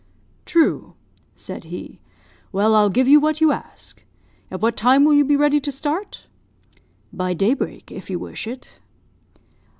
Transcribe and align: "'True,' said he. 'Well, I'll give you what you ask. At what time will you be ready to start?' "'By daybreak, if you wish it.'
"'True,' 0.47 0.95
said 1.35 1.65
he. 1.65 1.99
'Well, 2.51 2.73
I'll 2.73 2.89
give 2.89 3.07
you 3.07 3.19
what 3.19 3.39
you 3.39 3.51
ask. 3.51 4.03
At 4.49 4.59
what 4.59 4.75
time 4.75 5.05
will 5.05 5.13
you 5.13 5.23
be 5.23 5.35
ready 5.35 5.59
to 5.59 5.71
start?' 5.71 6.25
"'By 7.13 7.35
daybreak, 7.35 7.91
if 7.91 8.09
you 8.09 8.17
wish 8.17 8.47
it.' 8.47 8.79